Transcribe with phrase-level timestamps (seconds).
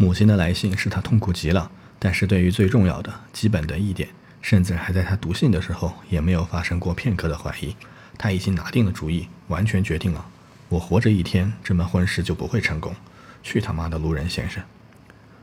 [0.00, 4.08] 母亲的来信使他痛苦极了，但是对于最重要的、基本的一点，
[4.40, 7.74] 甚至还在他读信的时候，也没有发生过片刻的怀疑。
[8.16, 10.24] 他已经拿定了主意，完全决定了：
[10.68, 12.94] 我活着一天，这门婚事就不会成功。
[13.42, 14.62] 去他妈的卢人先生！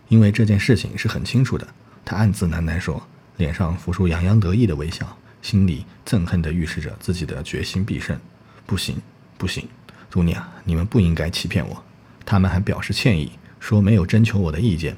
[0.07, 1.67] 因为这件事情是很清楚的，
[2.05, 8.17] 他暗自喃喃说，脸上浮出洋洋得意的微笑，心里憎恨地预示着自己的决心必胜。
[8.65, 8.95] 不行，
[9.37, 9.67] 不行，
[10.09, 11.83] 杜尼亚，你们不应该欺骗我。
[12.25, 13.29] 他们还表示歉意。
[13.59, 14.95] 说没有征求我的意见，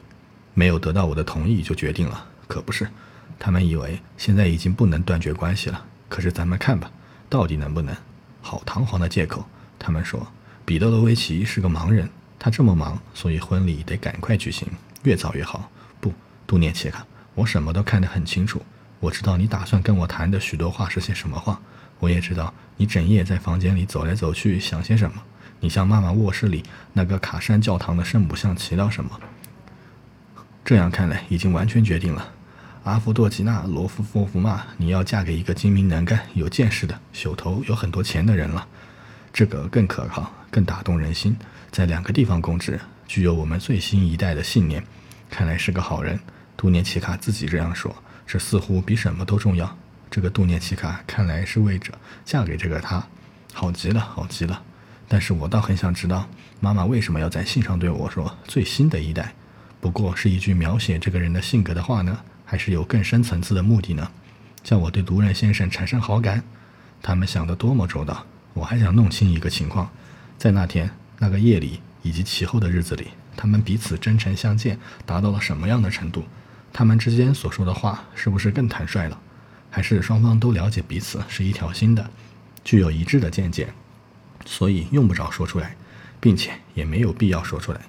[0.54, 2.88] 没有得到我的同意就决定了，可不是。
[3.40, 6.92] 他们以为现在已经不能断绝关系了，可是咱们看吧，
[7.30, 7.96] 到底能不能？
[8.42, 9.46] 好堂皇的借口。
[9.78, 10.26] 他们说
[10.66, 14.68] 彼得罗维奇是个盲人，他这么忙，所以婚礼得赶快举行，
[15.04, 15.70] 越早越好。
[16.00, 16.12] 不，
[16.48, 18.62] 杜涅奇卡，我什么都看得很清楚。
[19.00, 21.62] 我知道你打算跟我谈的许多话是些什么话，
[22.00, 25.22] 我也知道你整夜在房间里走来走去想些什么。
[25.60, 29.20] 你向妈妈卧室里那个卡山教堂的圣母像祈祷什么？
[30.64, 32.30] 这样看来，已经完全决定了。
[32.84, 38.68] 阿夫多吉娜·罗夫霍夫玛，你要嫁给一个精明能干、有见识的、手头有很多钱的人了。
[39.34, 41.38] 这个更可靠，更打动人心，
[41.72, 44.84] 在两个地方供职，具有我们最新一代的信念。
[45.30, 46.20] 看来是个好人。
[46.56, 49.78] 杜涅奇卡自己这样说，这似乎比什么都重要。
[50.10, 51.94] 这个杜涅奇卡看来是为着
[52.26, 53.06] 嫁给这个他，
[53.54, 54.64] 好极了，好极了。
[55.08, 56.28] 但是我倒很想知道，
[56.60, 59.34] 妈妈为什么要在信上对我说“最新的一代”？
[59.80, 64.12] 不过是一句描写这个人的性格的话呢，还是有更深层次的目的呢？
[64.64, 66.44] 叫我对独人先生产生好感？
[67.02, 68.26] 他们想得多么周到！
[68.54, 69.90] 我还想弄清一个情况：
[70.38, 76.24] 在那天、那个夜里以及其后的日子里，他们彼此真诚相见达到了什么样的程度？
[76.74, 79.18] 他们之间所说的话是不是更坦率了？
[79.70, 82.10] 还是双方都了解彼此是一条心的，
[82.64, 83.70] 具有一致的见解？
[84.46, 85.76] 所以用不着说出来，
[86.20, 87.82] 并且也没有必要说出来。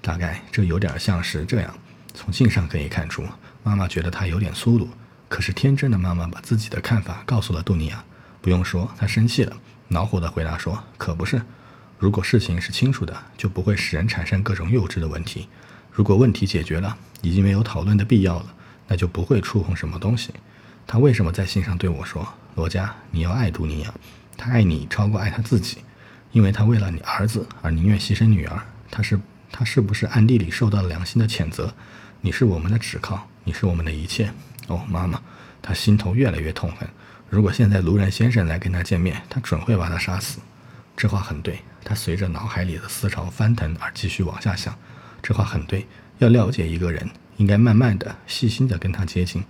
[0.00, 1.74] 大概这有点像是这样：
[2.12, 3.24] 从信上可以看出，
[3.62, 4.88] 妈妈觉得他有点粗鲁。
[5.28, 8.04] 可是天真的妈妈把自己的看法告诉了杜尼亚。
[8.42, 11.40] 不用说，她生气了，恼火地回答说：“可不是。
[11.96, 15.48] 如果事情是清楚的，就不会使人产生各种幼稚的问题。
[15.92, 18.46] 如果问题解决了，已经没有讨论的必要了，
[18.88, 20.34] 那就不会触碰什么东西。
[20.88, 22.26] 他为什么在信上对我说
[22.56, 23.94] ：‘罗加，你要爱杜尼亚，
[24.36, 25.78] 他爱你超过爱他自己’？”
[26.32, 28.60] 因为他为了你儿子而宁愿牺牲女儿，
[28.90, 29.20] 他是
[29.50, 31.72] 他是不是暗地里受到了良心的谴责？
[32.20, 34.32] 你是我们的指靠，你是我们的一切。
[34.68, 35.20] 哦，妈妈，
[35.60, 36.88] 他心头越来越痛恨。
[37.28, 40.40] 如果现在卢然先生来跟他见面，他准会把他杀死。
[40.96, 41.58] 这话很对。
[41.84, 44.72] 他随着脑海里的思潮翻腾而继续往下想。
[45.20, 45.86] 这话很对。
[46.18, 49.42] 要了解一个人，应该慢慢的、细心的跟他接近。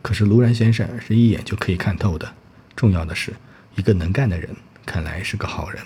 [0.00, 2.32] 可是卢然先生是一眼就可以看透的。
[2.74, 3.34] 重要的是，
[3.76, 4.48] 一个能干的人，
[4.86, 5.82] 看来是个好人。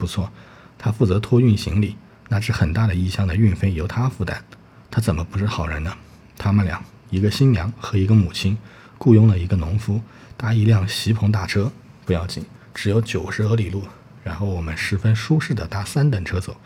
[0.00, 0.32] 不错，
[0.78, 1.94] 他负责托运行李，
[2.30, 4.42] 那只很大的衣箱的运费由他负担。
[4.90, 5.94] 他怎么不是好人呢？
[6.38, 8.56] 他们俩，一个新娘和一个母亲，
[8.96, 10.00] 雇佣了一个农夫
[10.38, 11.70] 搭一辆席棚大车，
[12.06, 13.84] 不要紧，只有九十俄里路。
[14.24, 16.56] 然后我们十分舒适的搭三等车走，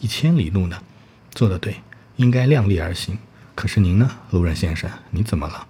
[0.00, 0.78] 一千里路呢。
[1.32, 1.76] 做得对，
[2.16, 3.18] 应该量力而行。
[3.54, 5.66] 可是您呢，路人先生，你怎么了？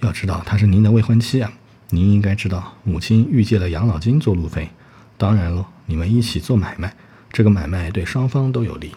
[0.00, 1.52] 要知道她是您的未婚妻啊，
[1.90, 4.70] 您应该知道母亲预借了养老金做路费。
[5.18, 5.66] 当然喽。
[5.86, 6.94] 你们一起做买卖，
[7.32, 8.92] 这个买卖对双方都有利，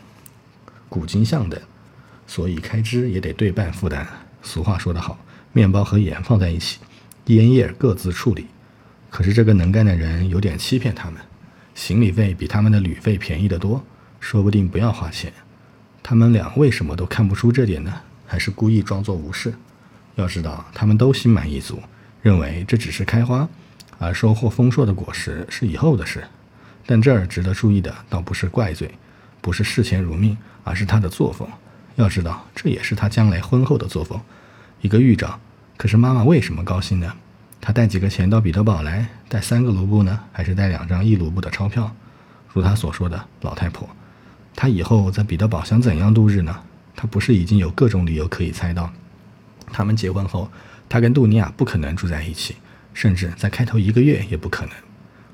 [0.89, 1.59] 古今相等，
[2.27, 4.07] 所以开支也得对半负担。
[4.41, 5.19] 俗话说得好，
[5.53, 6.79] 面包和盐放在一起，
[7.25, 8.47] 烟叶各自处理。
[9.09, 11.19] 可是这个能干的人有点欺骗他们，
[11.73, 13.83] 行李费比他们的旅费便宜得多，
[14.19, 15.31] 说不定不要花钱。
[16.03, 17.91] 他们俩为什么都看不出这点呢？
[18.27, 19.53] 还是故意装作无视？
[20.15, 21.81] 要知道，他们都心满意足，
[22.21, 23.47] 认为这只是开花，
[23.97, 26.23] 而收获丰硕的果实是以后的事。
[26.85, 28.91] 但这儿值得注意的，倒不是怪罪，
[29.41, 31.47] 不是视钱如命，而是他的作风。
[31.95, 34.19] 要知道，这也是他将来婚后的作风。
[34.81, 35.39] 一个狱长，
[35.77, 37.11] 可是妈妈为什么高兴呢？
[37.59, 41.91] 他带几个钱到彼得堡来，带三个卢布呢，还是带两张一卢布的钞票？
[42.53, 43.89] 如他所说的，老太婆，
[44.55, 46.55] 他以后在彼得堡想怎样度日呢？
[46.95, 48.91] 他不是已经有各种理由可以猜到？
[49.71, 50.51] 他们结婚后，
[50.87, 52.55] 他跟杜尼亚不可能住在一起，
[52.93, 54.71] 甚至在开头一个月也不可能。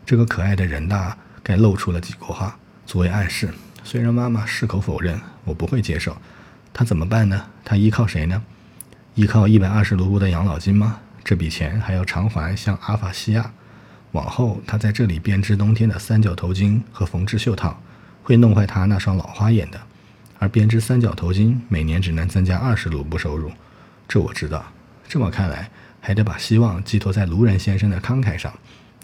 [0.06, 1.18] 这个可爱的人大。
[1.44, 3.50] 该露出了几国话作为暗示，
[3.84, 6.16] 虽然妈妈矢口否认，我不会接受。
[6.74, 7.46] 他怎么办呢？
[7.66, 8.42] 他依靠谁呢？
[9.16, 11.00] 依靠一百二十卢布的养老金吗？
[11.24, 13.52] 这笔钱还要偿还向阿法西亚。
[14.14, 17.82] 往后他在这里编织冬天的三角头巾和缝制袖套，
[18.24, 19.80] 会弄坏他那双老花眼的。
[20.40, 23.52] 而编织三角头巾每年只能增加二十卢布收入，
[24.08, 24.66] 这我知道。
[25.08, 28.52] 这么看来，还得把希望寄托在卢人先生的慷慨上，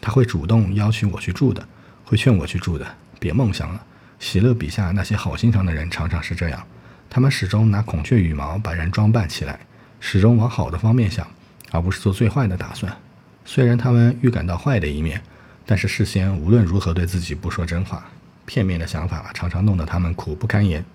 [0.01, 1.67] 他会主动邀请我去住的。
[2.07, 2.87] 会劝我去住的，
[3.19, 3.83] 别梦想了。
[4.17, 6.65] 喜乐笔下那些好心肠的人常常是这样，
[7.09, 9.59] 他们始终拿孔雀羽毛把人装扮起来，
[9.99, 11.27] 始终往好的方面想，
[11.69, 12.95] 而不是做最坏的打算。
[13.43, 15.21] 虽然他们预感到坏的一面，
[15.65, 18.05] 但是事先无论如何对自己不说真话。
[18.45, 20.85] 片面的想法常常弄得他们苦不堪言。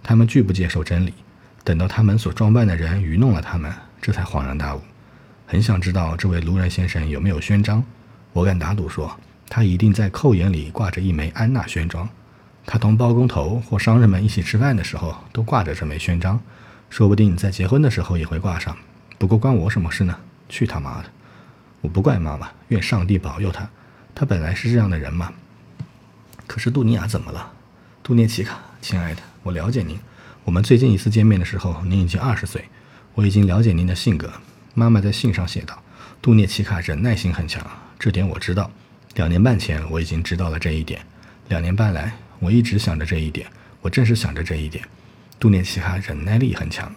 [0.00, 1.12] 他们拒不接受真理，
[1.64, 4.80] 等到他们所装扮的人愚弄了他们，这才恍然大悟。
[5.44, 7.84] 很想知道这位卢人先生有没有勋章。
[8.32, 9.14] 我敢打赌说，
[9.54, 12.08] 他一定在扣眼里挂着一枚安娜勋章。
[12.64, 16.40] 他同包工头或商人们一起吃饭的时候，都挂着这枚勋章，
[16.88, 18.74] 说不定在结婚的时候也会挂上。
[19.18, 20.18] 不过关我什么事呢？
[20.48, 21.04] 去他妈的！
[21.82, 23.68] 我不怪妈妈，愿上帝保佑她。
[24.14, 25.30] 她本来是这样的人嘛。
[26.46, 27.52] 可是杜尼亚怎么了？
[28.02, 29.98] 杜涅奇卡，亲爱的，我了解您。
[30.44, 32.64] 我们最近一次见面的时候，您已经二十岁。
[33.12, 34.32] 我已经了解您的性格。
[34.72, 35.78] 妈妈在信上写道
[36.22, 37.62] ：“杜涅奇卡忍耐性很强，
[37.98, 38.70] 这点我知道。
[39.14, 41.00] 两年半前我已经知道了这一点。
[41.48, 42.12] 两年半来。”
[42.42, 43.46] 我一直想着这一点，
[43.80, 44.84] 我正是想着这一点。
[45.38, 46.92] 杜涅奇卡忍耐力很强，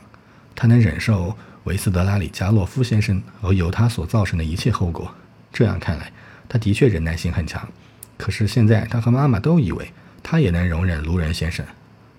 [0.55, 5.13] 他能忍受维斯德拉里加洛夫先生和由他所造成的一切后果。
[5.53, 6.11] 这样看来，
[6.49, 7.69] 他的确忍耐性很强。
[8.17, 9.91] 可是现在，他和妈妈都以为
[10.23, 11.63] 他也能容忍卢人先生，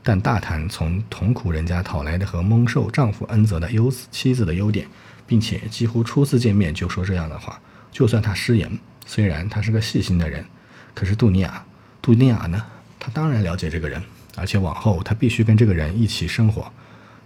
[0.04, 4.86] 但大谈从同苦人家讨来的和蒙受丈夫恩泽的优妻子的优点，
[5.26, 7.60] 并且几乎初次见面就说这样的话。
[7.90, 8.70] 就算他失言，
[9.06, 10.44] 虽然他是个细心的人，
[10.92, 11.64] 可是杜尼亚，
[12.02, 12.62] 杜尼亚呢？
[12.98, 14.02] 他当然了解这个人，
[14.36, 16.70] 而且往后他必须跟这个人一起生活。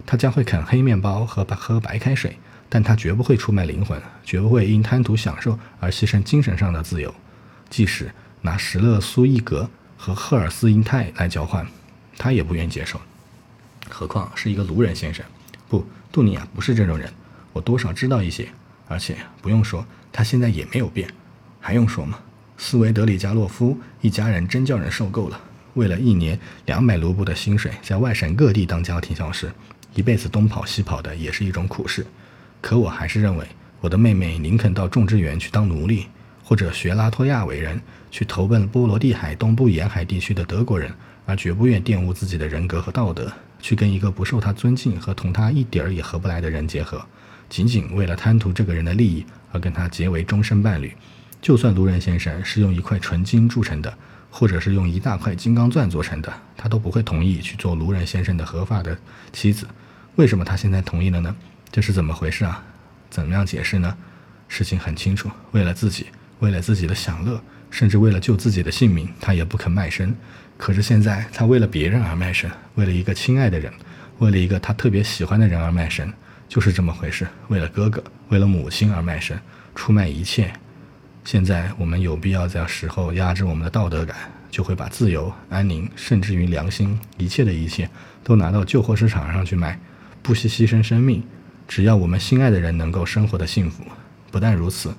[0.05, 2.37] 他将会啃黑面包和白喝白开水，
[2.69, 7.13] 但他绝不会出卖灵魂，绝不会因贪图享受而牺牲精神上的自由。
[7.69, 8.11] 即使
[8.41, 11.65] 拿石勒苏伊格和赫尔斯因泰来交换，
[12.17, 12.99] 他也不愿接受。
[13.89, 15.25] 何况是一个卢人先生？
[15.67, 17.11] 不，杜尼亚不是这种人。
[17.53, 18.47] 我多少知道一些，
[18.87, 21.09] 而且不用说，他现在也没有变。
[21.61, 22.19] 还用说吗？
[22.57, 25.39] 斯维德里加洛夫一家人真叫人受够了。
[25.75, 29.49] 为了一年两百卢布的薪水，在外省各地当家庭教师，
[29.93, 32.05] 一辈子东跑西跑的也是一种苦事。
[32.59, 33.47] 可我还是认为，
[33.79, 36.07] 我的妹妹宁肯到种植园去当奴隶，
[36.43, 37.79] 或者学拉脱亚为人
[38.09, 40.91] 去投奔波罗的海东部沿海地区的德国人，
[41.25, 43.31] 而绝不愿玷污自己的人格和道德，
[43.61, 47.01] 去跟一个不受他尊敬和同他一点儿也合不来的人结合，
[47.49, 50.93] 仅仅为了贪图这个人的利益而跟他结为终身伴侣。
[51.41, 53.93] 就算卢人先生是用一块纯金铸成的。
[54.33, 58.97] 或者是用一大块金刚钻做成的，他都不会同意去做卢人先生的合法的
[59.33, 59.67] 妻子。
[60.15, 61.35] 为什么他现在同意了呢？
[61.69, 62.63] 这是怎么回事啊？
[63.09, 63.93] 怎么样解释呢？
[64.47, 66.05] 事情很清楚，为了自己，
[66.39, 70.15] 为了自己的享乐，甚至为了救自己的性命，他也不肯卖身。
[70.57, 73.69] 可是现在，他为了别人而卖身，为了一个亲爱的人，
[74.19, 76.09] 为了一个他特别喜欢的人而卖身，
[76.47, 77.27] 就是这么回事。
[77.49, 79.37] 为了哥哥，为了母亲而卖身，
[79.75, 80.53] 出卖一切。
[81.23, 84.17] 现在我们有必要在时候压制我们的道德感，
[84.49, 87.89] 就会把自由、安宁，甚至于良心，一切的一切，
[88.23, 89.79] 都拿到旧货市场上去卖，
[90.21, 91.23] 不惜牺牲生命，
[91.67, 93.83] 只要我们心爱的人能够生活的幸福。
[94.31, 94.93] 不但如此，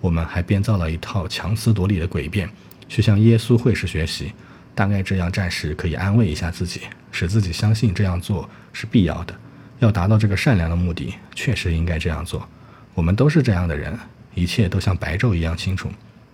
[0.00, 2.48] 我们还编造了一套强词夺理的诡辩，
[2.88, 4.32] 去向耶稣会士学习，
[4.74, 6.80] 大概这样暂时可以安慰一下自己，
[7.12, 9.34] 使自己相信这样做是必要的。
[9.80, 12.48] 要达到这个善良的目的，确实应该这样做。
[12.94, 13.96] 我们都是这样的人。
[14.36, 15.90] 一切都像白昼一样清楚。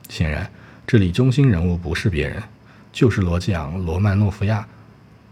[0.09, 0.51] 显然，
[0.87, 2.43] 这里中心人物不是别人，
[2.93, 4.67] 就是罗吉昂·罗曼诺夫亚，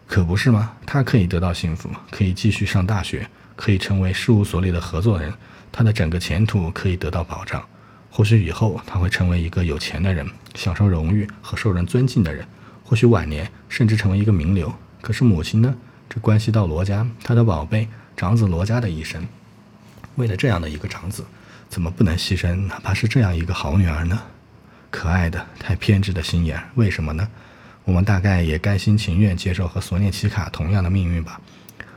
[0.06, 0.72] 可不是吗？
[0.87, 5.35] 他可以得到幸福，可以继续上大学，可以成为事务所里的合作人，
[5.73, 7.62] 他的整个前途可以得到保障。
[8.09, 12.47] 或许以后他会成为一个有钱的人，享受荣誉和受人尊敬的人。
[12.85, 14.73] 或许晚年甚至成为一个名流。
[15.02, 15.75] 可是母亲呢？
[16.09, 19.26] 这关系到罗家，他的宝贝长子罗家的一生。
[20.16, 21.25] 为了这样的一个长子。
[21.71, 22.67] 怎么不能牺牲？
[22.67, 24.21] 哪怕是这样一个好女儿呢？
[24.91, 27.29] 可爱的、太偏执的心眼，为什么呢？
[27.85, 31.41] 我们大概也甘心情愿接受和索涅奇卡同样的命运吧。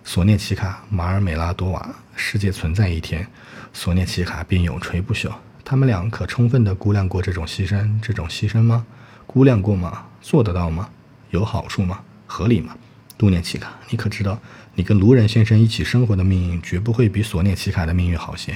[0.03, 3.27] 索涅奇卡、马尔美拉多瓦，世界存在一天，
[3.73, 5.31] 索涅奇卡便永垂不朽。
[5.65, 8.85] 他们俩可充分地估量过这种牺牲，这种牺牲吗？
[9.25, 10.05] 估量过吗？
[10.21, 10.87] 做得到吗？
[11.31, 11.99] 有好处吗？
[12.27, 12.77] 合理吗？
[13.17, 14.39] 杜涅奇卡，你可知道，
[14.75, 18.55] 你跟卢人先生一起生活的命运，绝不会比索涅奇卡的命运好些。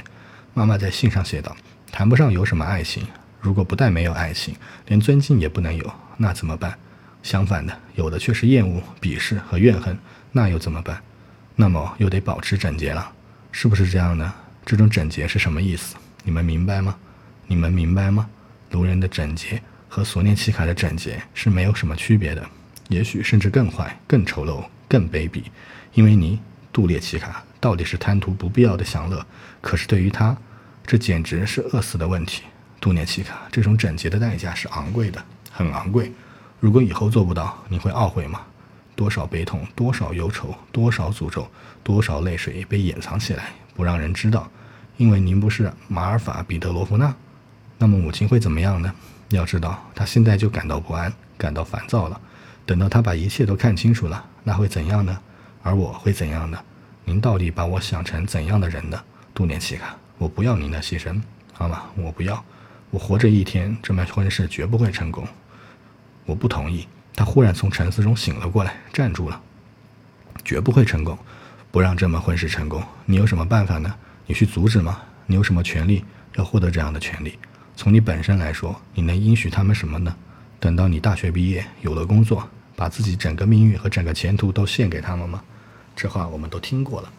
[0.54, 1.56] 妈妈在信上写道
[1.92, 3.06] ：“谈不上有什么爱情。
[3.40, 4.54] 如果不但没有爱情，
[4.86, 6.76] 连尊敬也不能有，那怎么办？
[7.22, 9.96] 相反的，有的却是厌恶、鄙视和怨恨，
[10.32, 11.00] 那又怎么办？
[11.54, 13.12] 那么又得保持整洁了，
[13.52, 14.32] 是不是这样呢？
[14.64, 15.94] 这种整洁是什么意思？
[16.24, 16.96] 你们明白吗？
[17.46, 18.28] 你们明白吗？
[18.70, 22.44] 卢人的整洁和索涅奇卡的整洁是没有什么区别的，
[22.88, 25.44] 也许甚至更坏、更丑陋、更卑鄙，
[25.94, 26.40] 因为你
[26.72, 29.24] 杜列奇卡到底是贪图不必要的享乐，
[29.60, 30.36] 可是对于他。”
[30.86, 32.44] 这简直是饿死的问题，
[32.80, 35.22] 杜涅奇卡，这种整洁的代价是昂贵的，
[35.52, 36.10] 很昂贵。
[36.60, 38.40] 如果以后做不到，你会懊悔吗？
[38.96, 41.46] 多少悲痛，多少忧愁，多少诅咒，
[41.84, 44.50] 多少泪水被掩藏起来，不让人知道。
[44.96, 47.14] 因为您不是马尔法彼得罗夫娜，
[47.76, 48.90] 那么母亲会怎么样呢？
[49.28, 52.18] 要知道，她现在就感到不安，感到烦躁了。
[52.64, 55.20] 等到她把一切都看清楚了，那会怎样呢？
[55.62, 56.58] 而我会怎样呢？
[57.08, 59.02] 您到底把我想成怎样的人呢？
[59.32, 61.18] 杜连奇卡，我不要您的牺牲，
[61.54, 61.84] 好吗？
[61.96, 62.44] 我不要。
[62.90, 65.26] 我活着一天，这门婚事绝不会成功。
[66.26, 66.86] 我不同意。
[67.16, 69.40] 他忽然从沉思中醒了过来，站住了。
[70.44, 71.16] 绝不会成功，
[71.70, 72.84] 不让这门婚事成功。
[73.06, 73.94] 你有什么办法呢？
[74.26, 75.00] 你去阻止吗？
[75.24, 77.38] 你有什么权利要获得这样的权利？
[77.74, 80.14] 从你本身来说，你能应许他们什么呢？
[80.60, 82.46] 等到你大学毕业，有了工作，
[82.76, 85.42] 把自己整个命运和整个前途都献给他们吗？
[86.00, 87.10] 这话我们都听过了，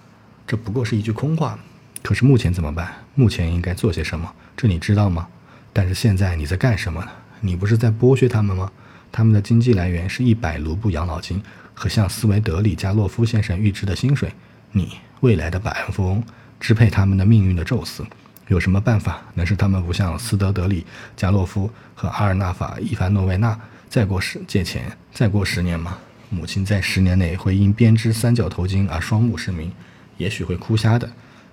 [0.47, 1.59] 这不过是一句空话。
[2.01, 2.93] 可是目前怎么办？
[3.13, 4.33] 目前应该做些什么？
[4.55, 5.27] 这你知道吗？
[5.73, 7.11] 但是现在你在干什么呢？
[7.41, 8.71] 你不是在剥削他们吗？
[9.11, 11.43] 他们的经济来源是一百卢布养老金
[11.73, 14.31] 和向斯维德里加洛夫先生预支的薪水。
[14.71, 16.23] 你未来的百万富翁，
[16.57, 18.05] 支配他们的命运的宙斯，
[18.47, 20.85] 有什么办法能使他们不向斯德德里
[21.17, 23.59] 加洛夫和阿尔纳法伊凡诺维娜
[23.89, 24.89] 再过十借钱？
[25.11, 25.97] 再过十年吗？
[26.29, 29.71] 母亲在十年内会因编织三角头巾而双目失明，
[30.17, 31.09] 也许会哭瞎的。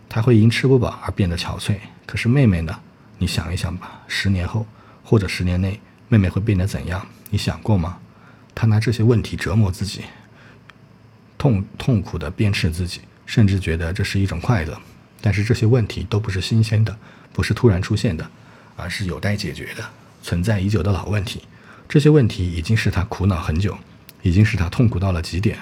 [0.09, 1.77] 她会因吃不饱而变得憔悴。
[2.07, 2.79] 可是妹妹呢？
[3.19, 4.67] 你想一想吧，十年后
[5.03, 7.07] 或者十年内，妹妹会变得怎样？
[7.31, 7.99] 你想过吗？
[8.55, 10.03] 她拿这些问题折磨自己，
[11.39, 14.79] 痛痛苦地鞭笞自己，甚至觉得这是一种快乐。
[15.23, 16.97] 但是这些问题都不是新鲜的，
[17.33, 18.31] 不是突然出现的，
[18.77, 19.85] 而是有待解决的、
[20.23, 21.43] 存在已久的老问题。
[21.89, 23.77] 这些问题已经使她苦恼很久，
[24.27, 25.57] 已经使他痛苦到了极点。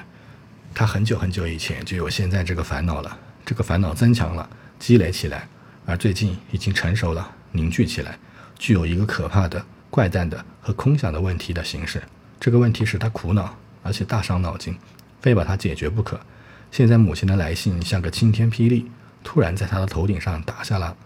[0.74, 5.46] 他很久很久以前就有现在这个烦恼了，这个烦恼增强了，积累起来，
[5.84, 8.18] 而最近已经成熟了，凝聚起来，
[8.58, 9.62] 具有一个可怕的。
[9.90, 12.02] 怪诞的和空想的问题的形式，
[12.40, 14.76] 这个问题使他苦恼，而且大伤脑筋，
[15.20, 16.18] 非把它解决不可。
[16.72, 18.90] 现在母亲的来信像个晴天霹雳，
[19.22, 20.96] 突然在他的头顶上打下了。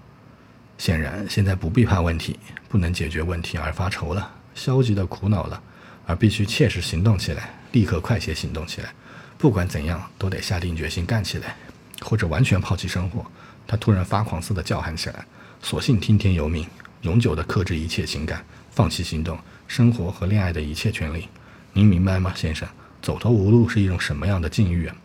[0.78, 2.38] 显然，现在不必怕问题
[2.68, 5.62] 不能解决问题而发愁了，消极的苦恼了，
[6.08, 8.88] 而必须切实行动起来，立刻快些行动起来。
[9.36, 11.54] 不管怎样，都得下定决心干起来，
[12.00, 13.24] 或者完全抛弃生活。
[13.66, 15.26] 他突然发狂似的叫喊起来，
[15.62, 16.66] 索性听天由命，
[17.02, 18.42] 永久的克制一切情感。
[18.70, 21.28] 放弃行动、生活和恋爱的一切权利，
[21.74, 22.66] 您明白吗，先生？
[23.02, 24.96] 走投无路是一种什么样的境遇啊？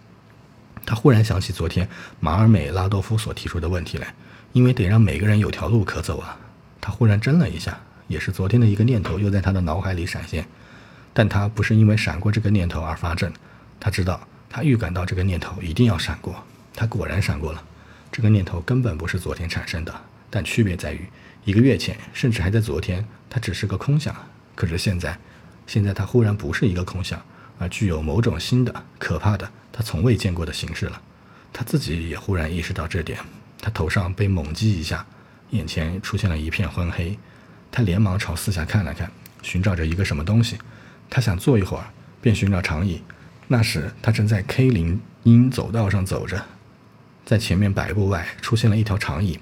[0.86, 1.88] 他忽然想起昨天
[2.20, 4.14] 马尔美拉多夫所提出的问题来，
[4.54, 6.38] 因为得让每个人有条路可走啊。
[6.80, 10.46] 他忽然怔了一下，也是昨天的一个念头又在他的脑海里闪现，
[11.14, 13.32] 但他不是因为闪过这个念头而发怔，
[13.80, 16.44] 他知道，他预感到这个念头一定要闪过，
[16.76, 17.64] 他果然闪过了。
[18.12, 19.94] 这个念头根本不是昨天产生的，
[20.30, 21.08] 但区别在于。
[21.46, 24.16] 一个月前，甚至还在昨天，它只是个空想。
[24.56, 25.18] 可是现在，
[25.68, 27.22] 现在它忽然不是一个空想，
[27.60, 31.02] 而具有某种新的、可怕的、他从未见过的形式了。
[31.52, 33.20] 他自己也忽然意识到这点。
[33.60, 35.06] 他头上被猛击一下，
[35.50, 37.20] 眼前出现了一片昏黑。
[37.70, 40.58] 他连忙朝四下看了看，寻找着一个什么东西。
[41.10, 41.86] 他想坐一会儿，
[42.22, 43.02] 便寻找长椅。
[43.48, 46.44] 那时他正在 K 零音走道上走着，
[47.26, 49.40] 在前面百步外出现了一条长椅。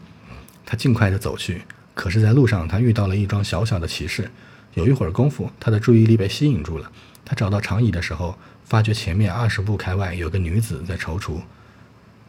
[0.66, 1.64] 他尽快地走去。
[1.94, 4.32] 可是，在路上，他遇到了一桩小小的奇事。
[4.74, 6.90] 有一会儿功夫，他的注意力被吸引住了。
[7.26, 11.42] 他找到长椅的时候，发觉前面二十步开外有个女子在踌躇。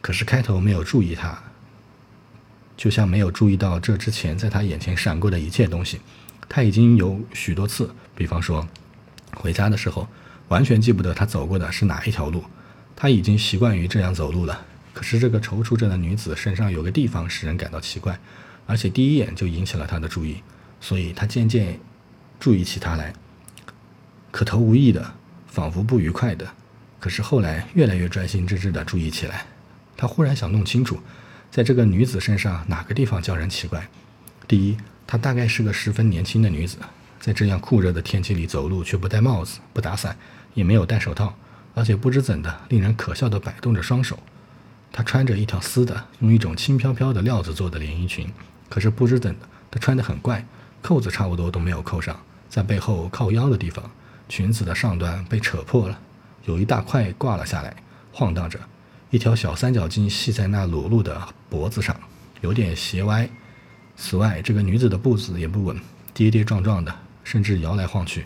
[0.01, 1.41] 可是开头没有注意她，
[2.75, 6.01] 就像没有注意到这之前在他眼前闪过的一切东西。
[6.49, 8.67] 他已经有许多次，比方说，
[9.35, 10.07] 回家的时候，
[10.47, 12.43] 完全记不得他走过的是哪一条路。
[12.95, 14.65] 他已经习惯于这样走路了。
[14.93, 18.17] 可是这个踌躇着的女子身上有个地方使人感到奇怪。
[18.65, 20.37] 而且第一眼就引起了他的注意，
[20.79, 21.79] 所以他渐渐
[22.39, 23.13] 注意起她来，
[24.31, 25.15] 可头无意的，
[25.47, 26.47] 仿佛不愉快的。
[26.99, 29.45] 可是后来越来越专心致志地注意起来。
[29.97, 30.97] 他忽然想弄清楚，
[31.51, 33.89] 在这个女子身上哪个地方叫人奇怪。
[34.47, 36.77] 第一，她大概是个十分年轻的女子，
[37.23, 40.17] 在这样酷热的天气里走路却不戴帽子、不打伞，
[40.55, 41.33] 也没有戴手套，
[41.73, 44.19] 而且不知怎的令人可笑地摆动着双手。
[44.91, 48.29] 她穿着一条丝的、用一种轻飘飘的料子做的连衣裙。
[48.67, 50.45] 可是不知怎的，她穿得很怪，
[50.81, 53.89] 扣子差不多都没有扣上，在背后靠腰的地方，
[54.27, 55.97] 裙子的上端被扯破了，
[56.43, 57.73] 有一大块挂了下来，
[58.11, 58.59] 晃荡着，
[59.11, 61.97] 一条小三角巾系在那裸露的脖子上，
[62.41, 63.29] 有点斜歪。
[63.95, 65.79] 此外，这个女子的步子也不稳，
[66.13, 68.25] 跌跌撞撞的，甚至摇来晃去。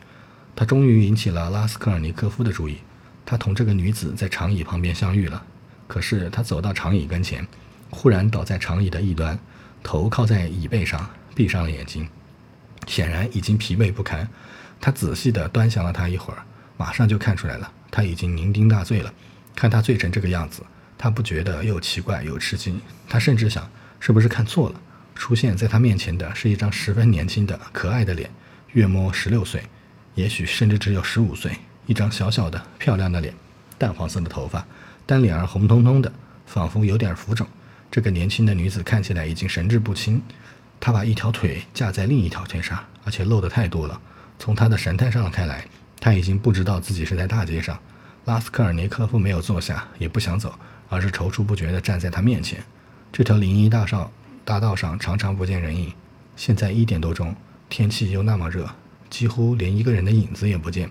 [0.56, 2.77] 他终于引起了拉斯科尔尼科夫的注意，
[3.25, 5.44] 他同这个女子在长椅旁边相遇了。
[5.88, 7.48] 可是他走到长椅跟前，
[7.89, 9.38] 忽然倒在长椅的一端。
[9.84, 12.10] 头靠在椅背上，闭上了眼睛，
[12.88, 14.27] 显然已经疲惫不堪。
[14.82, 16.44] 他仔细地端详了他一会儿，
[16.75, 19.13] 马上就看出来了，他已经酩酊大醉了。
[19.56, 20.62] 看他醉成这个样子，
[20.98, 22.82] 他不觉得又奇怪又吃惊。
[23.08, 24.82] 他甚至想，是不是看错了？
[25.16, 28.30] 出现在他面前的是一张十分年轻的、可爱的脸，
[28.74, 29.64] 约摸十六岁，
[30.16, 31.52] 也许甚至只有十五岁。
[31.86, 33.34] 一张小小的、漂亮的脸，
[33.78, 34.66] 淡黄色的头发，
[35.06, 36.12] 但脸儿红彤彤的，
[36.46, 37.48] 仿佛有点浮肿。
[37.90, 40.22] 这个年轻的女子看起来已经神志不清。
[40.80, 44.00] 她把一条腿架在另一条腿上，而且露得太多了。
[44.38, 45.66] 从她的神态上看来，
[46.00, 47.80] 她已经不知道自己是在大街上。
[48.26, 50.54] 拉斯科尔尼科夫没有坐下，也不想走，
[50.90, 52.62] 而是踌躇不决地站在他面前。
[53.14, 54.12] 这条林荫大道
[54.44, 55.94] 大道上常常不见人影。
[56.36, 57.34] 现在一点多钟，
[57.70, 58.70] 天气又那么热，
[59.10, 60.90] 几乎连一个人的影子也不见。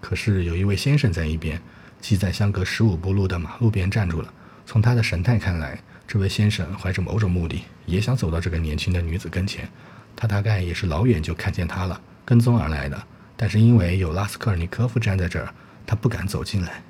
[0.00, 1.60] 可是有一位先生在一边，
[2.00, 4.32] 即在相隔十五步路的马路边站住了。
[4.64, 9.68] 从他的神态看来，这位先生怀着某种目的，也想走到这个年轻的女子跟前。
[10.14, 13.02] 他大概也是老远就看见她了，跟踪而来的。
[13.36, 15.52] 但是因为有拉斯科尔尼科夫站在这儿，
[15.86, 16.82] 他不敢走进来。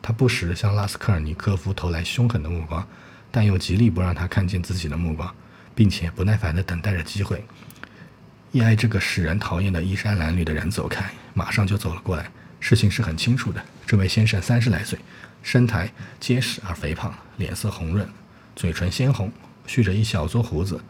[0.00, 2.86] 他不时向拉斯科尔尼科夫投来凶狠的目光，
[3.30, 5.34] 但又极力不让他看见自己的目光，
[5.74, 7.44] 并且不耐烦地等待着机会。
[8.50, 12.30] 一挨这个使人讨厌的衣衫褴褛的人走开，马上就走了过来。
[12.60, 14.98] 事情是很清楚的，这位先生三十来岁，
[15.42, 18.08] 身材结实而肥胖，脸色红润。
[18.56, 19.30] 嘴唇鲜红，
[19.66, 20.80] 蓄着一小撮胡子，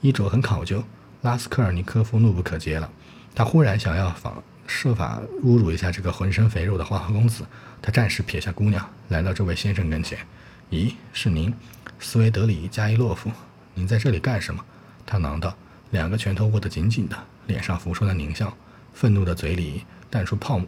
[0.00, 0.82] 衣着很考究。
[1.22, 2.88] 拉斯科尔尼科夫怒不可遏了，
[3.34, 7.44] 他忽然想要仿设法侮辱一下这个浑身肥肉的花花公子。
[7.82, 10.18] 他暂时撇下姑娘，来到这位先生跟前。
[10.70, 11.52] “咦，是您，
[11.98, 13.30] 斯维德里加伊洛夫？
[13.74, 14.64] 您在这里干什么？”
[15.04, 15.54] 他囊道，
[15.90, 17.16] 两个拳头握得紧紧的，
[17.46, 18.56] 脸上浮出了狞笑，
[18.92, 20.66] 愤怒的嘴里淡出泡沫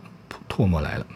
[0.48, 1.06] 唾沫来了。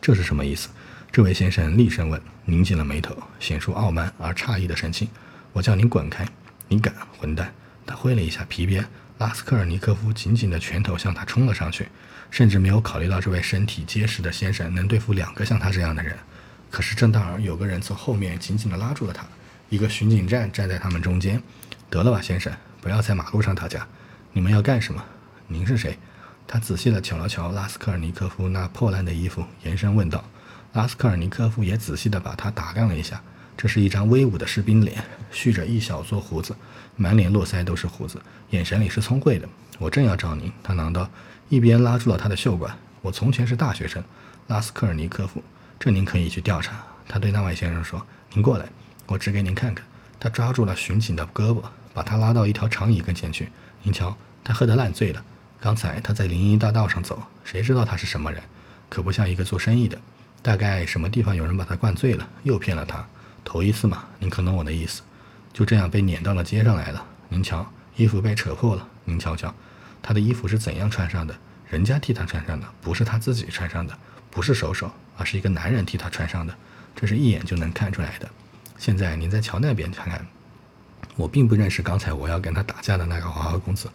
[0.00, 0.68] 这是什么意思？
[1.10, 5.08] 这位先生厉声问，拧紧了眉头，显出傲慢而诧异的神情。
[5.52, 6.26] 我叫您滚开！
[6.68, 7.52] 你敢，混蛋！
[7.86, 8.86] 他挥了一下皮鞭，
[9.18, 11.88] 拉斯科尔尼科夫紧紧的拳头向他冲了上去，
[12.30, 16.16] 甚至没有考虑到这位身体结实的先生能对付两个像他这样的人。
[16.70, 19.26] 可是正当有个人从后面紧紧地拉住了他，
[19.68, 21.42] 一个巡警站站在他们中间。
[21.90, 22.50] 得了吧，先生，
[22.82, 23.86] 不要在马路上打架。
[24.32, 25.02] 你们要干什么？
[25.46, 25.96] 您是谁？
[26.48, 30.24] 他仔细地瞧了瞧拉斯科尔尼科夫那破烂的衣服，延伸问道。
[30.72, 33.22] 拉斯科尔尼科夫也仔细地把他打量了一下，
[33.56, 36.56] 这是一张威武的士兵脸，蓄着一小撮胡子，
[36.96, 39.48] 满脸络腮都是胡子，眼神里是聪慧的。
[39.78, 41.08] 我正要找您，他嚷道，
[41.48, 42.76] 一边拉住了他的袖管。
[43.00, 44.02] 我从前是大学生，
[44.48, 45.42] 拉斯科尔尼科夫，
[45.78, 46.82] 这您可以去调查。
[47.06, 48.66] 他对那位先生说：“您过来，
[49.06, 49.84] 我指给您看看。”
[50.18, 51.62] 他抓住了巡警的胳膊，
[51.92, 53.50] 把他拉到一条长椅跟前去。
[53.82, 55.24] 您瞧，他喝得烂醉了。
[55.60, 58.42] 刚才他在林荫大道上走，谁知道他是什么人？
[58.88, 59.98] 可不像一个做生意的。
[60.42, 63.06] 大概什么地方有人把他灌醉了，诱骗了他，
[63.44, 65.02] 头一次嘛，您可懂我的意思。
[65.52, 67.04] 就这样被撵到了街上来了。
[67.28, 67.64] 您瞧，
[67.96, 68.88] 衣服被扯破了。
[69.04, 69.54] 您瞧瞧，
[70.02, 71.34] 他的衣服是怎样穿上的？
[71.68, 73.96] 人家替他穿上的，不是他自己穿上的，
[74.30, 76.54] 不是手手，而是一个男人替他穿上的，
[76.96, 78.28] 这是一眼就能看出来的。
[78.76, 80.26] 现在您再瞧那边看看，
[81.16, 83.88] 我并不认识刚才我要跟他打架的那个花花公子，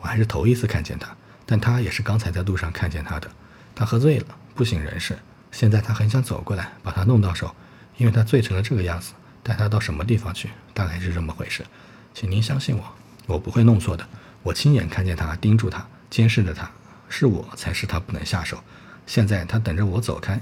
[0.00, 1.14] 我还是头一次看见他，
[1.46, 3.30] 但他也是刚才在路上看见他的。
[3.74, 5.18] 他喝醉了，不省人事。
[5.52, 7.54] 现在他很想走过来，把他弄到手，
[7.96, 11.64] 因为他醉成了这个样子，带他到什么地方去，大概是这么回事。
[12.12, 12.84] 请您相信我，
[13.26, 14.06] 我不会弄错的。
[14.42, 16.70] 我亲眼看见他盯住他，监视着他，
[17.08, 18.58] 是我才是他不能下手。
[19.06, 20.40] 现在他等着我走开，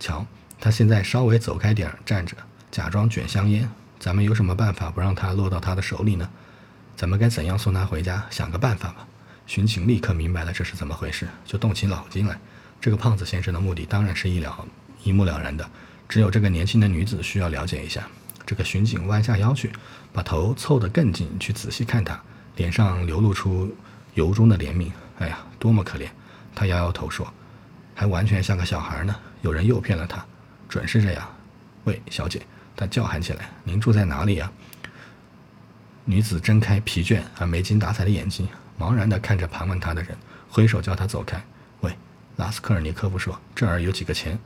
[0.00, 0.26] 瞧，
[0.58, 2.34] 他现在稍微走开点儿站着，
[2.70, 3.68] 假装卷香烟。
[4.04, 6.28] 咱们有什么办法不让他落到他的手里呢？
[6.94, 8.22] 咱们该怎样送他回家？
[8.28, 9.08] 想个办法吧。
[9.46, 12.38] 巡警立刻明白了这是怎么回事，就动起脑筋来。
[12.82, 14.62] 这个胖子先生的目的当然是一了
[15.02, 15.66] 一目了然的，
[16.06, 18.06] 只有这个年轻的女子需要了解一下。
[18.44, 19.72] 这个巡警弯下腰去，
[20.12, 22.20] 把头凑得更近，去仔细看她，
[22.56, 23.74] 脸上流露出
[24.12, 24.92] 由衷的怜悯。
[25.18, 26.08] 哎呀，多么可怜！
[26.54, 27.26] 他摇摇头说
[27.96, 30.22] ：“还完全像个小孩呢，有人诱骗了他，
[30.68, 31.26] 准是这样。”
[31.84, 32.42] 喂，小姐，
[32.76, 34.50] 他叫喊起来：“您住在哪里呀？”
[36.04, 38.46] 女子睁开疲倦而没精打采的眼睛，
[38.78, 40.16] 茫然地看着盘问她的人，
[40.50, 41.42] 挥手叫他走开。
[41.80, 41.96] 喂
[42.36, 44.38] 拉斯科尔尼科夫说：“这儿有几个钱，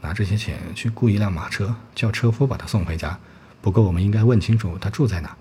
[0.00, 3.18] 拿这些钱去雇一辆马车，叫车夫把他送回家。
[3.62, 5.34] 不过我们应该问清楚他住在哪。”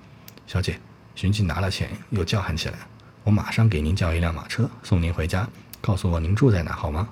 [0.48, 0.80] 小姐，
[1.16, 2.78] 巡警拿了钱，又叫喊起来
[3.26, 5.48] ：“我马上给您叫一辆马车，送您回家。
[5.82, 7.10] 告诉我您住在哪，好吗？”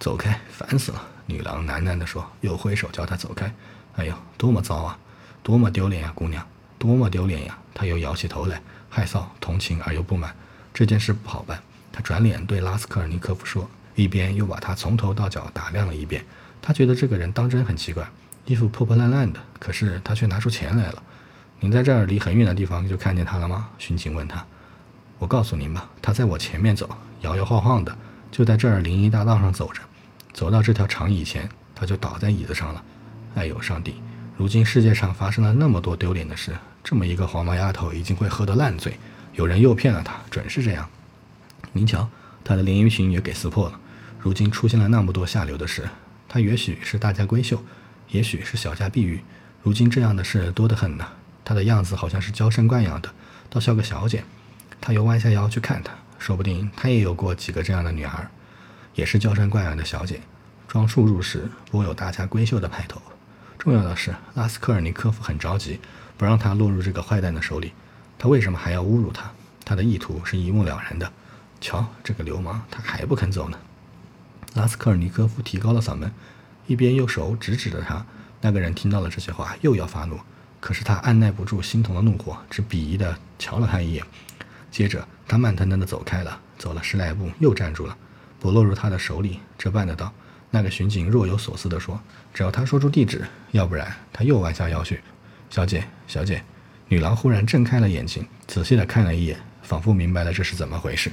[0.00, 1.02] 走开，烦死了！
[1.26, 3.52] 女郎喃喃地说，又挥手叫他走开。
[3.98, 4.98] 哎呦，多么糟啊！
[5.42, 6.46] 多么丢脸呀，姑娘，
[6.78, 7.58] 多么丢脸呀！
[7.74, 10.34] 他又摇起头来，害臊、同情而又不满。
[10.72, 11.60] 这件事不好办。
[11.92, 13.68] 他转脸对拉斯科尔尼科夫说。
[13.96, 16.24] 一边又把他从头到脚打量了一遍，
[16.62, 18.08] 他觉得这个人当真很奇怪，
[18.44, 21.02] 衣服破破烂烂的，可是他却拿出钱来了。
[21.58, 23.68] 您在这儿离很远的地方就看见他了吗？
[23.76, 24.46] 巡警问他。
[25.18, 26.88] 我告诉您吧，他在我前面走，
[27.22, 27.98] 摇摇晃晃的，
[28.30, 29.82] 就在这儿林荫大道上走着。
[30.32, 32.80] 走到这条长椅前，他就倒在椅子上了。
[33.34, 33.94] 哎呦，上帝！
[34.36, 38.98] 如今世界上发生了那么多丢脸的事，这么一个黄毛丫头已经会喝得烂醉，
[39.34, 40.88] 有人诱骗了她，准是这样。
[41.72, 42.08] 您瞧，
[42.44, 43.80] 她的连衣裙也给撕破了。
[44.18, 45.88] 如今出现了那么多下流的事，
[46.28, 47.62] 她也许是大家闺秀，
[48.10, 49.22] 也许是小家碧玉。
[49.62, 51.06] 如今这样的事多得很呢。
[51.44, 53.12] 她的样子好像是娇生惯养的，
[53.50, 54.22] 倒像个小姐。
[54.80, 58.28] 他又弯下腰去看她，说不定她也有过几个这样的女儿，
[58.94, 60.20] 也是娇生惯养的小姐，
[60.68, 63.02] 装束入时颇有大家闺秀的派头。
[63.58, 65.80] 重要的是，拉斯科尔尼科夫很着急，
[66.16, 67.72] 不让他落入这个坏蛋的手里。
[68.16, 69.32] 他为什么还要侮辱他？
[69.64, 71.12] 他的意图是一目了然的。
[71.60, 73.58] 瞧，这个流氓，他还不肯走呢。
[74.54, 76.12] 拉斯科尔尼科夫提高了嗓门，
[76.68, 78.06] 一边用手指指着他。
[78.40, 80.20] 那个人听到了这些话，又要发怒，
[80.60, 84.06] 可是他按耐不住心头的怒火，只鄙夷地瞧了他一眼。
[84.70, 87.96] 接着，他慢腾腾地走开了，走了十来步，又站住了，
[88.38, 90.12] 不落入他的手里，这办得到。
[90.50, 92.00] 那个巡警若有所思地说
[92.32, 95.00] ：“只要他说出地址，要不然……”他又弯下腰去。
[95.50, 96.42] 小姐，小姐，
[96.88, 101.10] 女郎忽然睁开了眼睛，仔细地看了一眼，仿佛明白了这是怎么回事，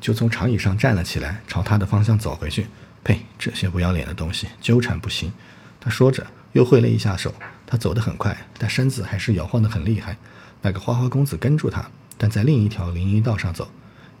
[0.00, 2.66] 就从长椅上站了起来，朝他的方向走回去。
[3.02, 3.20] 呸！
[3.38, 5.32] 这些不要脸的东西，纠缠不清。
[5.78, 7.34] 他说着，又挥了一下手。
[7.66, 10.16] 他走得很快，但身子还是摇晃得很厉害。
[10.62, 11.84] 那个花花公子跟住他。
[12.16, 13.68] 但在另一条林荫道上走，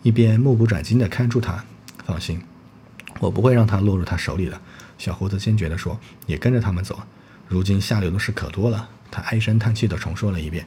[0.02, 1.64] 一边目不转睛地看住他。
[2.04, 2.42] 放心，
[3.20, 4.60] 我不会让他落入他手里的。
[4.98, 7.02] 小胡子坚决地说，也跟着他们走。
[7.48, 8.88] 如今下流的事可多了。
[9.10, 10.66] 他唉声叹气地重说了一遍。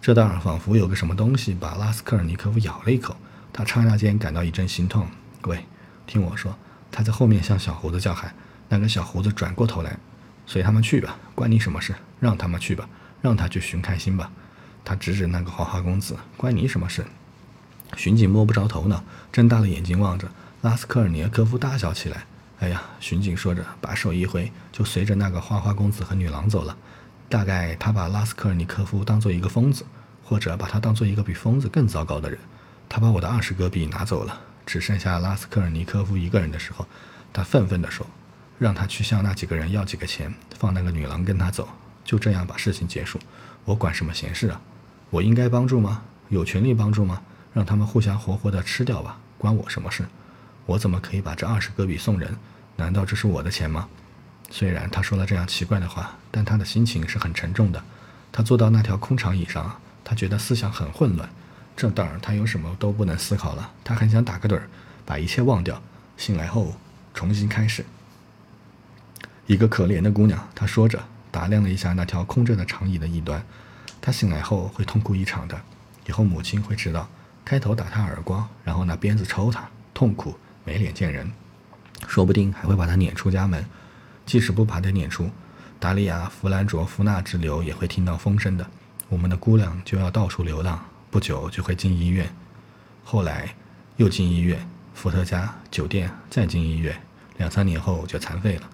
[0.00, 3.16] 这道仿佛有个什么东西把拉斯科尔尼科夫咬了一口。
[3.52, 5.08] 他刹那间感到一阵心痛。
[5.42, 5.64] 喂，
[6.06, 6.56] 听我说。
[6.90, 8.34] 他在后面向小胡子叫喊。
[8.68, 9.98] 那个小胡子转过头来，
[10.46, 11.94] 随他们去吧，关你什么事？
[12.20, 12.88] 让他们去吧，
[13.22, 14.30] 让他去寻开心吧。
[14.84, 17.04] 他指指那个花花公子，关你什么事？
[17.96, 20.30] 巡警摸不着头脑，睁大了眼睛望着
[20.62, 22.24] 拉斯科尔尼科夫，大笑起来。
[22.58, 26.76] 哎呀，巡警说着，把手一挥，就随着那个花花公子和女郎走了。
[27.28, 29.84] 大概他把拉斯科尔尼科夫当做一个疯子，
[30.24, 32.36] 或者把他当做一个比疯子更糟糕的人。
[32.88, 36.84] 他把我的二十戈币拿走了，只剩下拉斯科尔尼科夫一个人的时候，
[37.32, 38.04] 他愤愤地说
[38.58, 41.68] ：“让他去向那几个人要几个钱，放那个女郎跟他走，
[42.04, 43.20] 就这样把事情结束。
[43.64, 44.60] 我管什么闲事啊！”
[45.10, 46.02] 我应该帮助吗？
[46.30, 47.22] 有权利帮助吗？
[47.54, 50.04] 让他们互相活活的吃掉吧，关我什么事？
[50.68, 52.36] 我怎么可以把这二十戈比送人？
[52.76, 53.88] 难道这是我的钱吗？
[54.50, 57.82] 虽然他说了这样奇怪的话，但他的心情是很沉重的。
[58.30, 61.26] 他坐到那条空长椅上，他觉得思想很混乱。
[61.74, 63.70] 这当然，他有什么都不能思考了。
[63.82, 64.68] 他很想打个盹儿，
[65.06, 65.82] 把一切忘掉，
[66.18, 66.74] 醒来后
[67.14, 67.82] 重新开始。
[69.46, 73.42] 一个可怜的姑娘，他说着，打量了一下那条空着的长椅的一端。
[74.02, 75.58] 他醒来后会痛哭一场的，
[76.06, 77.08] 以后母亲会知道，
[77.42, 80.36] 开头打他耳光，然后拿鞭子抽他，痛苦
[80.68, 81.32] 没脸见人，
[82.06, 83.64] 说不定还会把他撵出家门。
[84.26, 85.30] 即使不把他撵出，
[85.80, 88.66] 达利亚·弗兰卓夫纳之流也会听到风声的。
[89.08, 90.78] 我们的姑娘就要到处流浪，
[91.10, 92.30] 不久就会进医院，
[93.02, 93.54] 后来
[93.96, 94.60] 又进医院，
[94.92, 96.94] 伏特加酒店，再进医院，
[97.38, 98.68] 两三年后就残废了。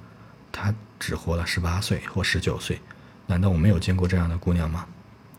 [0.51, 2.81] 她只活了十八岁或十九岁，
[3.29, 4.85] 难道我没有见过这样的姑娘吗？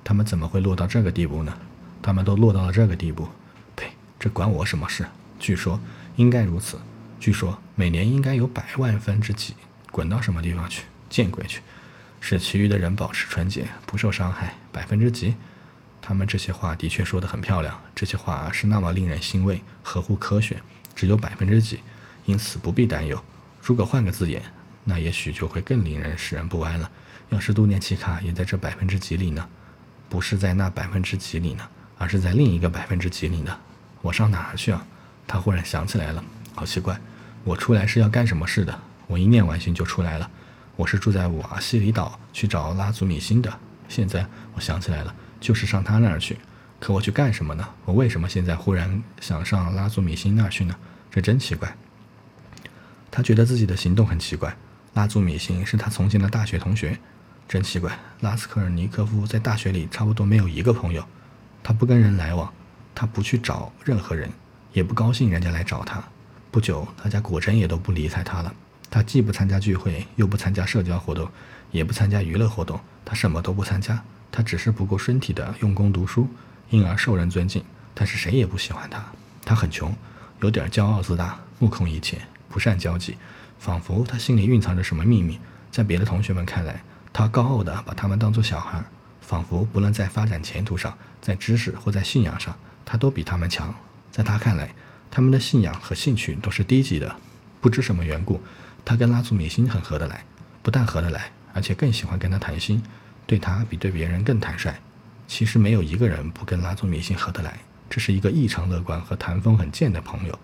[0.06, 1.54] 他们怎么会落到这个地步呢？
[2.02, 3.28] 他们都落到了这个地步，
[3.76, 3.91] 呸！
[4.18, 5.06] 这管我什么事？
[5.38, 5.78] 据说
[6.15, 6.80] 应该如此。
[7.19, 9.56] 据说每年应该有百万分之几
[9.91, 10.84] 滚到什么地方去？
[11.10, 11.62] 见鬼去！
[12.19, 14.56] 使其余的人保持纯洁，不受伤害。
[14.71, 15.36] 百分之几？
[16.01, 20.62] 他们这些话的确说得很漂亮，这些话是那么令人欣慰，合乎科学。
[20.95, 21.80] 只有百分之几，
[22.25, 23.21] 因此不必担忧。
[23.62, 24.41] 如果换个字眼，
[24.84, 26.89] 那也许就会更令人使人不安了。
[27.30, 29.47] 要是杜念奇卡也在这百分之几里呢？
[30.08, 33.58] 不是在那百分之几里呢，而是在另一个百分之几里呢。
[34.01, 34.86] 我上哪儿去啊？
[35.28, 37.00] 他忽然想起来了，好奇怪，
[37.44, 38.80] 我出来是要干什么事的？
[39.08, 40.30] 我一念完心就出来了，
[40.76, 43.60] 我是住在瓦西里岛去找拉祖米辛的。
[43.88, 46.38] 现在我想起来了，就是上他那儿去。
[46.80, 47.68] 可我去干什么呢？
[47.86, 50.76] 我为什么现在忽然想上拉祖米辛那儿去呢？
[51.12, 51.76] 这真奇怪。
[53.12, 54.56] 他觉得自己的行动很奇怪。
[54.94, 56.98] 拉祖米辛是他从前的大学同学。
[57.48, 61.06] 真奇怪，拉斯科尔尼科夫在大学里差不多没有一个朋友，
[61.62, 62.52] 他不跟人来往，
[62.96, 64.32] 他不去找任何人，
[64.76, 66.04] 也不高兴人家来找他。
[66.52, 68.54] 不久，大家果真也都不理睬他了。
[68.92, 71.30] 他既不参加聚会，又不参加社交活动，
[71.72, 74.04] 也不参加娱乐活动，他什么都不参加。
[74.30, 76.28] 他只是不顾身体的用功读书，
[76.70, 77.64] 因而受人尊敬。
[77.94, 79.02] 但是谁也不喜欢他。
[79.46, 79.96] 他很穷，
[80.42, 83.16] 有点骄傲自大，目空一切，不善交际，
[83.58, 85.40] 仿佛他心里蕴藏着什么秘密，
[85.72, 86.84] 在别的同学们看来。
[87.14, 88.84] 他高傲地把他们当作小孩，
[89.22, 93.74] 仿佛不论在发展前途上，在知识或在信仰上，他都比他们强。
[94.15, 94.73] 在他看来，
[95.12, 97.13] 他们的信仰和兴趣都是低级的，
[97.60, 98.41] 不知什么缘故，
[98.86, 100.23] 他跟拉祖米辛很合得来，
[100.63, 102.82] 不但合得来，而且更喜欢跟他谈心，
[103.28, 104.73] 对他比对别人更坦率。
[105.28, 110.39] 其实没有一个人不跟拉祖米辛合得来，这是一个异常乐观和谈风很贱的朋友。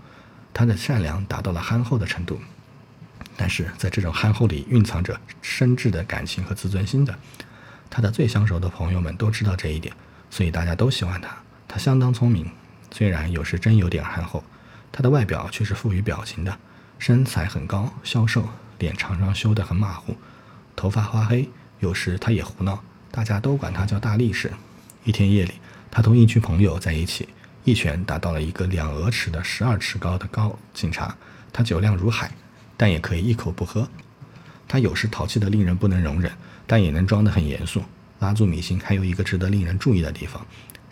[0.54, 2.42] 他的善良达到了憨厚的程度，
[3.38, 7.18] 但是在这种憨厚里蕴藏着深挚的感情和自尊心的。
[7.90, 9.96] 他的最相熟的朋友们都知道这一点，
[10.30, 11.30] 所以大家都喜欢他。
[11.70, 12.52] 他相当聪明，
[12.92, 14.44] 虽然有时真有点憨厚。
[14.92, 16.58] 他的外表却是富于表情的，
[17.00, 20.16] 身材很高，消瘦，脸常常修得很马虎，
[20.76, 21.50] 头发花黑。
[21.80, 24.52] 有时他也胡闹，大家都管他叫大力士。
[25.04, 25.54] 一天夜里，
[25.90, 27.30] 他同一群朋友在一起，
[27.64, 31.16] 一拳打到了一个两额尺的十二尺高的高警察。
[31.54, 32.30] 他酒量如海，
[32.78, 33.88] 但也可以一口不喝。
[34.68, 36.32] 他有时淘气的令人不能容忍，
[36.68, 37.82] 但也能装得很严肃。
[38.20, 40.46] 拉祖米辛还有一个值得令人注意的地方：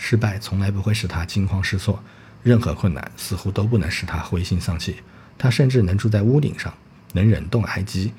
[0.09, 2.03] 失败从来不会使他惊慌失措。
[2.41, 4.95] 任何困难似乎都不能使他灰心丧气。
[5.37, 6.73] 他甚至能住在屋顶上，
[7.13, 8.11] 能忍冻挨饥。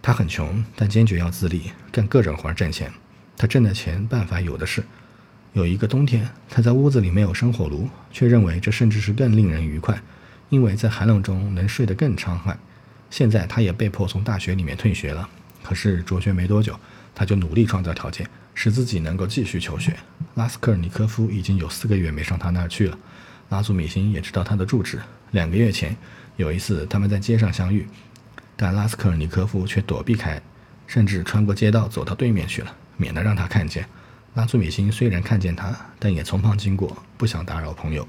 [0.00, 2.88] 他很穷，但坚决要自立，干各种活儿挣钱。
[3.36, 4.84] 他挣的钱办法有的是。
[5.54, 10.00] 有一个冬天，他在屋子里没有生火炉，却认为这甚至是更令人愉快，
[10.50, 12.56] 因为在寒冷中能睡得更畅快。
[13.10, 15.28] 现在他也被迫从大学里面退学了。
[15.64, 16.78] 可是辍学没多久，
[17.12, 19.96] 他就努力创造条件，使自己能够继续求学。
[20.34, 22.98] 拉斯科尔尼科夫已经有四个月没上他那儿去了。
[23.50, 24.98] 拉祖米辛也知道他的住址。
[25.32, 25.96] 两个月前，
[26.36, 27.86] 有一次他们在街上相遇，
[28.56, 30.40] 但拉斯科尔尼科夫却躲避开，
[30.86, 33.86] 甚至穿过街道走到对面去了，免得让他看见。
[34.34, 38.06] 拉祖米辛虽然看见他，但也从旁经过，不想打扰朋友。